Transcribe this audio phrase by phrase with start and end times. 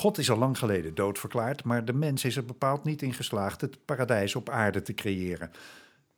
[0.00, 3.60] God is al lang geleden doodverklaard, maar de mens is er bepaald niet in geslaagd
[3.60, 5.50] het paradijs op aarde te creëren.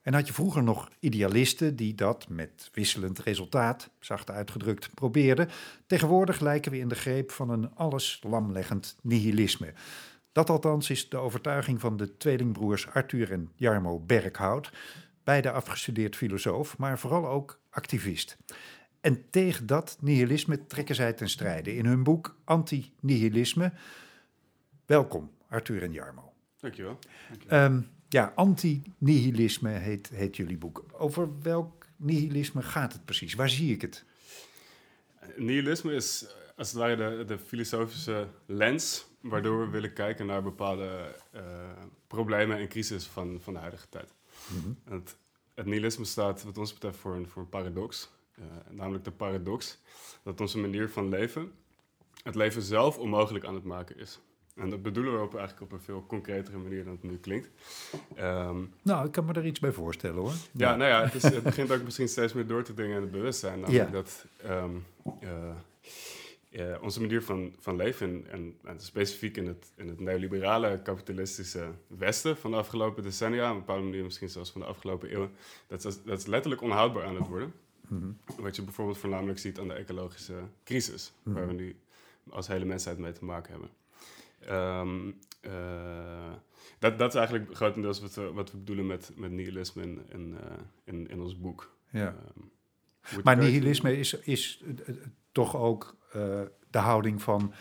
[0.03, 5.49] En had je vroeger nog idealisten die dat met wisselend resultaat, zacht uitgedrukt, probeerden,
[5.87, 9.73] tegenwoordig lijken we in de greep van een alles lamleggend nihilisme.
[10.33, 14.71] Dat althans is de overtuiging van de tweelingbroers Arthur en Jarmo Berghout,
[15.25, 18.37] beide afgestudeerd filosoof, maar vooral ook activist.
[19.03, 23.73] En tegen dat nihilisme trekken zij ten strijde in hun boek Anti-Nihilisme.
[24.87, 26.33] Welkom, Arthur en Jarmo.
[26.61, 26.99] Dankjewel.
[27.51, 30.85] Um, ja, Anti-Nihilisme heet, heet jullie boek.
[30.93, 33.35] Over welk nihilisme gaat het precies?
[33.35, 34.05] Waar zie ik het?
[35.37, 41.15] Nihilisme is als het ware de, de filosofische lens waardoor we willen kijken naar bepaalde
[41.35, 41.43] uh,
[42.07, 44.15] problemen en crisis van, van de huidige tijd.
[44.47, 44.95] Mhm.
[44.95, 45.17] het,
[45.55, 48.11] het, nihilisme staat wat ons betreft voor een, voor een paradox.
[48.39, 49.79] Uh, namelijk de paradox
[50.23, 51.53] dat onze manier van leven
[52.23, 54.21] het leven zelf onmogelijk aan het maken is.
[54.55, 57.49] En dat bedoelen we op, eigenlijk op een veel concretere manier dan het nu klinkt.
[58.19, 60.33] Um, nou, ik kan me er iets bij voorstellen hoor.
[60.53, 63.03] Ja, nou ja, het, is, het, begint ook misschien steeds meer door te dringen in
[63.03, 63.61] het bewustzijn.
[63.61, 63.91] Namelijk ja.
[63.91, 64.85] dat um,
[66.51, 71.67] uh, onze manier van, van leven, en, en, specifiek in het, in het neoliberale kapitalistische
[71.87, 75.31] Westen van de afgelopen decennia, op een bepaalde manier misschien zelfs van de afgelopen eeuwen,
[75.67, 77.53] dat is, dat is letterlijk onhoudbaar aan het worden.
[77.93, 78.43] Mhm.
[78.43, 81.47] Wat je bijvoorbeeld voornamelijk ziet aan de ecologische crisis, waar mhm.
[81.47, 81.77] we nu
[82.31, 83.71] als hele mensheid mee te maken hebben.
[84.51, 86.33] Um, uh,
[86.79, 90.31] dat, dat is eigenlijk grotendeels wat we, wat we bedoelen met, met nihilisme in, in,
[90.31, 90.39] uh,
[90.85, 91.75] in, in, ons boek.
[91.91, 92.17] Ja.
[92.37, 92.51] Um,
[93.25, 94.97] maar nihilisme is, is uh,
[95.33, 95.97] toch ook
[96.71, 97.53] de houding van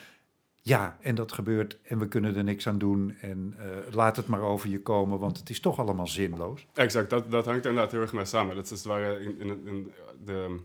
[0.64, 4.28] ja, en dat gebeurt en we kunnen er niks aan doen en uh, laat het
[4.28, 6.67] maar over je komen, want het is toch allemaal zinloos.
[6.73, 8.56] Exact, dat, dat hangt inderdaad heel erg mee samen.
[8.56, 9.92] Dat is ware in, in, in
[10.23, 10.59] de,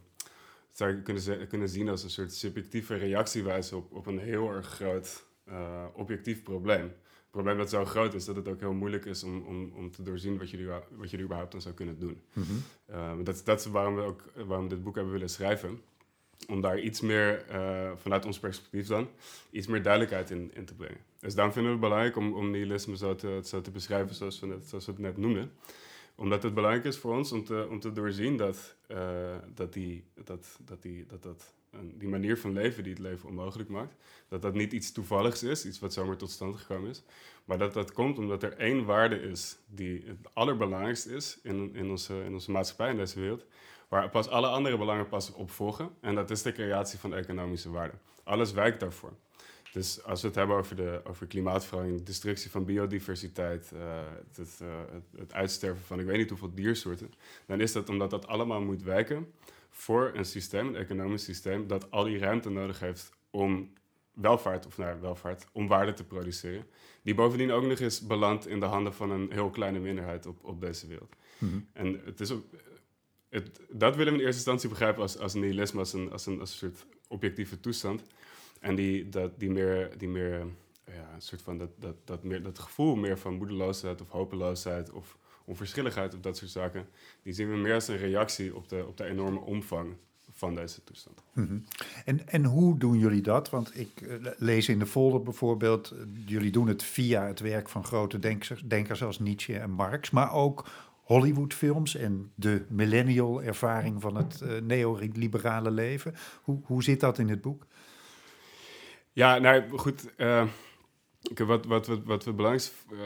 [0.72, 4.66] zou je kunnen, kunnen zien als een soort subjectieve reactiewijze op, op een heel erg
[4.66, 6.82] groot uh, objectief probleem.
[6.82, 9.90] Het probleem dat zo groot is dat het ook heel moeilijk is om, om, om
[9.90, 12.20] te doorzien wat je, wat je er überhaupt aan zou kunnen doen.
[12.32, 12.44] Mm
[12.86, 13.24] -hmm.
[13.24, 15.80] dat, dat is waarom we ook waarom we dit boek hebben willen schrijven.
[16.48, 19.08] Om daar iets meer, uh, vanuit ons perspectief dan,
[19.50, 21.00] iets meer duidelijkheid in, in te brengen.
[21.20, 24.40] Dus daarom vinden we het belangrijk om, om nihilisme zo te, zo te beschrijven zoals
[24.40, 25.50] we, zoals we het net noemden
[26.16, 30.04] omdat het belangrijk is voor ons om te, om te doorzien dat, uh, dat, die,
[30.24, 31.54] dat, dat, die, dat, dat
[31.94, 33.94] die manier van leven die het leven onmogelijk maakt,
[34.28, 37.02] dat dat niet iets toevalligs is, iets wat zomaar tot stand gekomen is,
[37.44, 41.90] maar dat dat komt omdat er één waarde is die het allerbelangrijkste is in, in,
[41.90, 43.44] onze, in onze maatschappij, in deze wereld,
[43.88, 45.90] waar pas alle andere belangen pas op volgen.
[46.00, 47.94] En dat is de creatie van economische waarde.
[48.24, 49.12] Alles wijkt daarvoor.
[49.72, 53.80] Dus als we het hebben over, de, over klimaatverandering, destructie van biodiversiteit, uh,
[54.34, 57.12] het, uh, het, het, uitsterven van ik weet niet hoeveel diersoorten,
[57.46, 59.32] dan is dat omdat dat allemaal moet wijken
[59.70, 63.72] voor een systeem, een economisch systeem, dat al die ruimte nodig heeft om
[64.12, 66.66] welvaart, of naar nou, welvaart, om waarde te produceren.
[67.02, 70.44] Die bovendien ook nog eens belandt in de handen van een heel kleine minderheid op,
[70.44, 71.16] op deze wereld.
[71.38, 71.58] Mhm.
[71.72, 72.44] En het is ook,
[73.70, 76.50] dat willen we in eerste instantie begrijpen als, als nihilisme, als een, als, een, als
[76.50, 78.02] een soort objectieve toestand.
[78.60, 80.46] En die, dat, die meer, die meer
[80.86, 84.90] ja, een soort van dat, dat, dat, meer, dat gevoel meer van moedeloosheid of hopeloosheid
[84.90, 86.88] of onverschilligheid of dat soort zaken,
[87.22, 89.96] die zien we meer als een reactie op de, op de enorme omvang
[90.32, 91.22] van deze toestand.
[91.32, 91.58] Mhm.
[92.04, 93.50] en, en hoe doen jullie dat?
[93.50, 97.68] Want ik uh, lees in de folder bijvoorbeeld, uh, jullie doen het via het werk
[97.68, 100.68] van grote denkers, denkers als Nietzsche en Marx, maar ook
[101.06, 106.14] Hollywoodfilms en de millennial ervaring van het uh, neoliberale leven.
[106.42, 107.66] Hoe, hoe zit dat in het boek?
[109.12, 110.14] Ja, nou goed.
[111.34, 112.98] Wat, wat, wat, wat we belangrijk uh,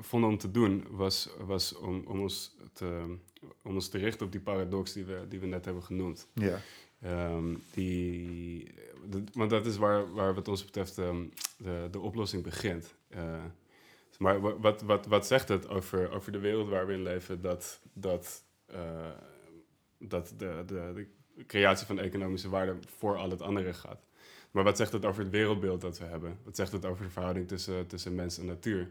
[0.00, 3.16] vonden om te doen, was, was om, om, ons te,
[3.62, 6.26] om ons te richten op die paradox die we, die we net hebben genoemd.
[6.32, 6.60] Ja.
[7.34, 8.74] Um, die,
[9.32, 12.94] want dat is waar, waar wat ons betreft um, de, de oplossing begint.
[14.20, 17.80] Maar wat, wat, wat zegt het over, over de wereld waar we in leven, dat,
[17.92, 19.06] dat, uh,
[19.98, 21.06] dat de, de, de
[21.46, 24.06] creatie van economische waarde voor al het andere gaat?
[24.50, 26.38] Maar wat zegt het over het wereldbeeld dat we hebben?
[26.44, 28.90] Wat zegt het over de verhouding tussen, tussen mens en natuur?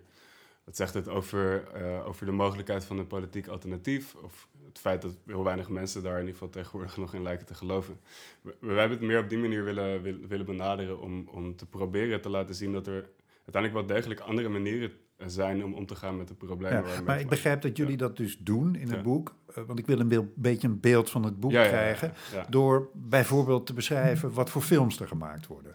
[0.63, 4.15] Wat zegt het over, uh, over de mogelijkheid van een politiek alternatief?
[4.15, 7.45] Of het feit dat heel weinig mensen daar in ieder geval tegenwoordig nog in lijken
[7.45, 7.99] te geloven?
[8.41, 12.21] We, wij hebben het meer op die manier willen, willen benaderen om, om te proberen
[12.21, 13.09] te laten zien dat er
[13.45, 14.91] uiteindelijk wel degelijk andere manieren
[15.25, 16.89] zijn om om te gaan met de problemen.
[16.89, 19.35] Ja, maar ik begrijp dat jullie dat dus doen in het boek.
[19.57, 22.13] Uh, want ik wil een beetje een beeld van het boek krijgen.
[22.49, 25.73] Door bijvoorbeeld te beschrijven wat voor films er gemaakt worden.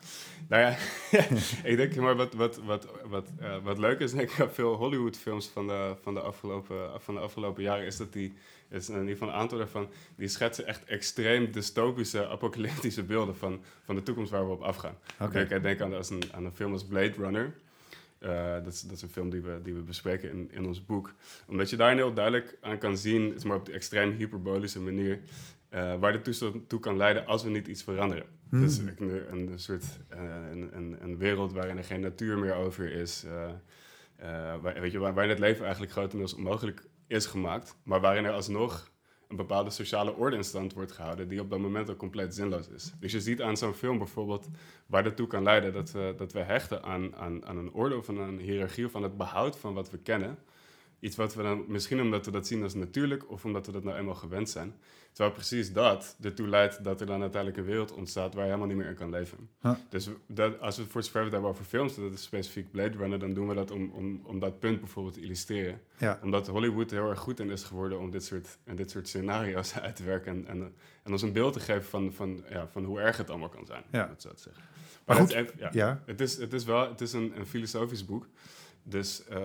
[0.49, 0.77] Nou ja,
[1.71, 5.47] ik denk, maar wat, wat, wat, wat, uh, wat leuk is, denk ik, veel Hollywood-films
[5.47, 8.35] van de, van, de afgelopen, van de afgelopen jaren, is dat die,
[8.71, 13.61] is in ieder geval een aantal daarvan, die schetsen echt extreem dystopische, apocalyptische beelden van,
[13.85, 14.97] van de toekomst waar we op afgaan.
[15.21, 15.43] Okay.
[15.43, 17.55] Ik denk aan, als een, aan een film als Blade Runner.
[18.21, 20.87] Uh, dat, is, dat is een film die we, die we bespreken in, in ons
[20.87, 21.15] boek.
[21.47, 25.21] Omdat je daar heel duidelijk aan kan zien, is maar op de extreem hyperbolische manier,
[25.75, 28.25] uh, waar dit toe, kan leiden als we niet iets veranderen.
[28.49, 28.61] Hmm.
[28.61, 30.21] Dus een, een, soort uh,
[30.51, 33.25] een, een, een, wereld waarin er geen natuur meer over is.
[34.63, 38.33] waar, weet je, waar, waarin het leven eigenlijk grotendeels onmogelijk is gemaakt, maar waarin er
[38.33, 38.91] alsnog
[39.29, 42.69] een bepaalde sociale orde in stand wordt gehouden, die op dat moment ook compleet zinloos
[42.69, 42.93] is.
[43.01, 44.49] Dus je ziet aan zo'n film bijvoorbeeld
[44.87, 47.97] waar dat toe kan leiden dat we, dat we hechten aan, aan, aan een orde
[47.97, 50.39] of aan een hiërarchie of aan het behoud van wat we kennen.
[51.01, 53.85] Iets wat we dan, misschien omdat we dat zien als natuurlijk of omdat we dat
[53.85, 54.75] nou eenmaal gewend zijn.
[55.15, 58.69] Terwijl precies dat ertoe leidt dat er dan uiteindelijk een wereld ontstaat waar je helemaal
[58.69, 59.51] niet meer in kan leven.
[59.89, 62.71] Dus dat, als we het voor zover we het hebben over films, dat is specifiek
[62.71, 65.81] Blade Runner, dan doen we dat om, om, om dat punt bijvoorbeeld te illustreren.
[65.99, 66.19] Ja.
[66.23, 69.75] Omdat Hollywood heel erg goed in is geworden om dit soort, en dit soort scenario's
[69.81, 72.85] uit te werken en, en, en ons een beeld te geven van, van, ja, van
[72.85, 73.83] hoe erg het allemaal kan zijn.
[73.91, 74.07] Ja.
[74.07, 74.63] Dat zou zeggen.
[75.07, 76.03] Maar, goed, het, ja, ja.
[76.07, 78.27] Het, is, het is wel het is een, een filosofisch boek.
[78.87, 79.41] Dus uh, uh,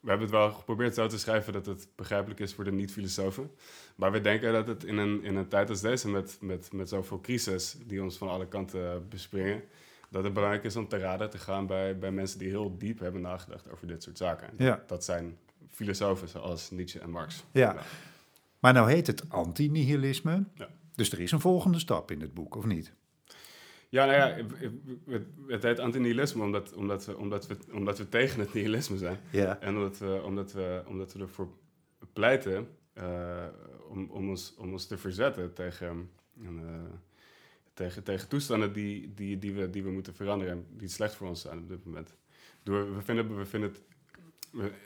[0.00, 3.50] we hebben het wel geprobeerd zo te schrijven dat het begrijpelijk is voor de niet-filosofen.
[3.96, 6.88] Maar we denken dat het in een, in een tijd als deze, met, met, met
[6.88, 9.62] zoveel crisis die ons van alle kanten bespringen,
[10.10, 12.98] dat het belangrijk is om te raden te gaan bij, bij mensen die heel diep
[12.98, 14.50] hebben nagedacht over dit soort zaken.
[14.58, 14.82] Ja.
[14.86, 15.38] Dat zijn
[15.70, 17.44] filosofen zoals Nietzsche en Marx.
[17.52, 17.76] Ja.
[18.58, 20.44] Maar nou heet het anti-nihilisme.
[20.54, 20.68] Ja.
[20.94, 22.92] Dus er is een volgende stap in het boek, of niet?
[23.92, 24.46] Ja, nou ja,
[25.06, 29.18] het, het heet antinihilisme omdat, omdat, we, omdat, we, omdat we tegen het nihilisme zijn.
[29.30, 29.60] Ja.
[29.60, 31.48] En omdat we, omdat, we, omdat we ervoor
[32.12, 33.46] pleiten uh,
[33.88, 36.48] om, om, ons, om ons te verzetten tegen, uh,
[37.74, 41.28] tegen, tegen toestanden die, die, die, we, die we moeten veranderen en die slecht voor
[41.28, 42.16] ons zijn op dit moment.
[42.62, 43.82] Door, we vinden, we vinden het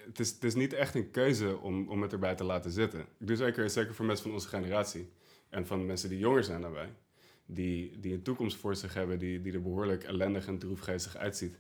[0.06, 3.00] het is, het is niet echt een keuze om, om het erbij te laten zitten.
[3.00, 5.11] Ik doe zeker, zeker voor mensen van onze generatie
[5.49, 6.93] en van mensen die jonger zijn dan wij
[7.47, 11.59] die, die een toekomst voor zich hebben die, die er behoorlijk ellendig en droefgeestig uitziet.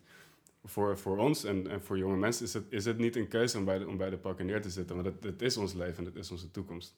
[0.64, 3.58] Voor, voor ons en, en voor jonge mensen is het, is het niet een keuze
[3.58, 5.98] om bij de, om bij de pakken neer te zitten, want het, is ons leven
[5.98, 6.96] en het is onze toekomst.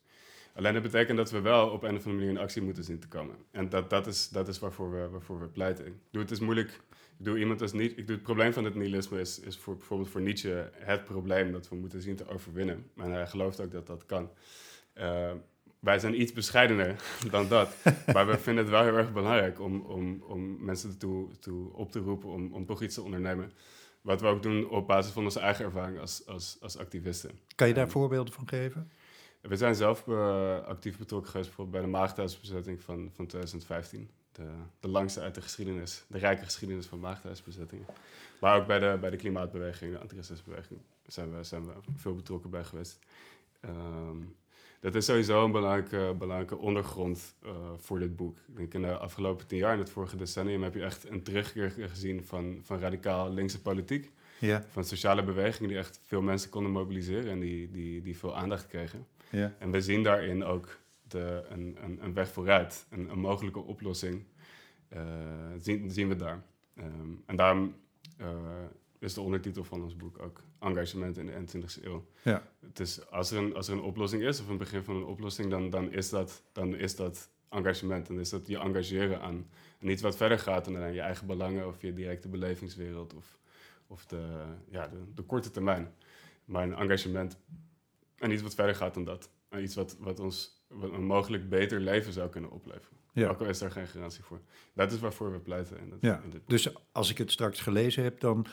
[0.54, 2.98] Alleen dat betekent dat we wel op een of andere manier in actie moeten zien
[2.98, 3.36] te komen.
[3.50, 5.86] En dat, dat, is, dat is waarvoor we, waarvoor we pleiten.
[5.86, 6.68] Ik doe, het is moeilijk.
[7.18, 7.90] Ik doe iemand als niet.
[7.98, 11.52] Ik doe het probleem van het nihilisme is, is voor, bijvoorbeeld voor Nietzsche het probleem
[11.52, 12.90] dat we moeten zien te overwinnen.
[12.96, 14.30] En hij gelooft ook dat dat kan.
[14.94, 15.32] Uh,
[15.80, 16.96] wij zijn iets bescheidener
[17.30, 17.74] dan dat.
[18.12, 21.92] maar we vinden het wel heel erg belangrijk om, om, om mensen ertoe toe op
[21.92, 23.52] te roepen om, om toch iets te ondernemen.
[24.00, 27.30] Wat we ook doen op basis van onze eigen ervaring als, als, als activisten.
[27.54, 28.90] Kan je daar voorbeelden van geven?
[29.40, 34.10] We zijn zelf uh, actief betrokken geweest bijvoorbeeld bij de maagdhuisbezetting van, van 2015.
[34.32, 37.86] De, de langste uit de geschiedenis, de rijke geschiedenis van maagdhuisbezettingen.
[38.40, 42.50] Maar ook bij de, bij de klimaatbeweging, de antiracismebeweging, zijn we, zijn we veel betrokken
[42.50, 42.98] bij geweest.
[43.64, 44.36] Um,
[44.80, 48.38] dat is sowieso een belangrijke, belangrijke ondergrond uh, voor dit boek.
[48.48, 51.22] Ik denk in de afgelopen tien jaar, in het vorige decennium, heb je echt een
[51.22, 54.10] terugkeer gezien van, van radicaal linkse politiek.
[54.40, 54.64] Ja.
[54.68, 58.66] Van sociale bewegingen die echt veel mensen konden mobiliseren en die, die, die veel aandacht
[58.66, 59.06] kregen.
[59.30, 59.54] Ja.
[59.58, 60.78] En we zien daarin ook
[61.08, 64.24] de, een, een, een weg vooruit, een, een mogelijke oplossing.
[64.92, 65.00] Uh,
[65.58, 66.42] zien, zien we daar.
[66.78, 67.74] Um, en daarom
[68.20, 68.26] uh,
[68.98, 72.04] is de ondertitel van ons boek ook engagement in de 21ste eeuw.
[72.22, 72.42] Ja.
[72.78, 75.04] Het is, als, er een, als er een oplossing is, of een begin van een
[75.04, 78.06] oplossing, dan, dan, is, dat, dan is dat engagement.
[78.06, 79.46] Dan is dat je engageren aan,
[79.82, 83.38] aan iets wat verder gaat dan aan je eigen belangen of je directe belevingswereld of,
[83.86, 85.94] of de, ja, de, de korte termijn.
[86.44, 87.38] Maar een engagement
[88.16, 89.30] en iets wat verder gaat dan dat.
[89.48, 92.98] En iets wat, wat ons een mogelijk beter leven zou kunnen opleveren.
[93.12, 93.28] Ja.
[93.28, 94.40] Ook al is daar geen garantie voor.
[94.72, 95.78] Dat is waarvoor we pleiten.
[95.78, 96.22] In dat, ja.
[96.46, 98.46] dus als ik het straks gelezen heb, dan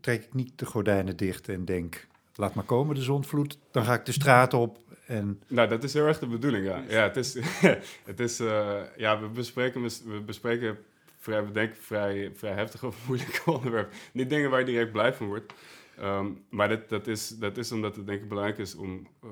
[0.00, 2.08] trek ik niet de gordijnen dicht en denk,
[2.40, 3.58] laat maar komen de zonvloed.
[3.70, 5.42] Dan ga ik de straat op en...
[5.46, 6.82] Nou, dat is heel erg de bedoeling, ja.
[6.88, 7.38] Ja, het is...
[8.10, 10.78] het is uh, ja, we bespreken, we bespreken
[11.18, 13.96] vrij, we denken vrij, vrij heftig over moeilijke onderwerpen.
[14.12, 15.52] Niet dingen waar je direct blij van wordt.
[16.00, 19.06] Um, maar dat, dat, is, dat is omdat het denk ik belangrijk is om...
[19.24, 19.30] Uh,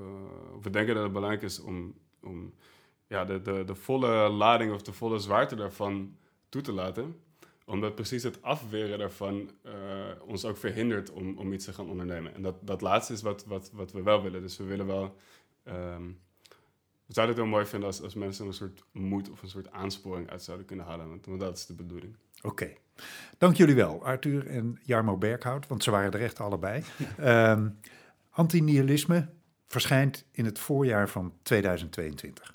[0.62, 2.55] we denken dat het belangrijk is om, om
[3.07, 6.17] ja, de, de, de volle lading of de volle zwaarte daarvan
[6.49, 7.17] toe te laten
[7.69, 9.73] omdat precies het afweren daarvan uh,
[10.27, 12.35] ons ook verhindert om, om iets te gaan ondernemen.
[12.35, 14.43] En dat, dat laatste is wat, wat, wat we wel willen.
[14.43, 15.17] Dus we willen wel.
[15.65, 16.19] Um,
[17.07, 19.71] we zouden het heel mooi vinden als, als mensen een soort moed of een soort
[19.71, 21.09] aansporing uit zouden kunnen halen.
[21.09, 22.17] Want, want dat is de bedoeling.
[22.43, 22.73] Oké.
[23.39, 26.83] Dank jullie wel, Arthur en Jarmo Berghout, want ze waren er echt allebei.
[27.17, 27.69] Ehm
[28.39, 29.29] antinihilisme
[29.67, 32.55] verschijnt in het voorjaar van 2022.